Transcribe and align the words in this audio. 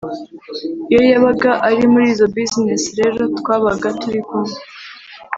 iyo 0.91 1.01
yabaga 1.11 1.49
ari 1.67 1.83
muri 1.91 2.07
izo 2.13 2.25
business 2.37 2.83
rero 2.99 3.21
twabaga 3.39 3.87
turi 4.01 4.19
kumwe 4.27 4.57